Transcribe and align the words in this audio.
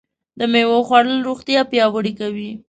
د 0.39 0.41
مېوو 0.51 0.79
خوړل 0.87 1.17
روغتیا 1.27 1.61
پیاوړې 1.71 2.13
کوي. 2.19 2.51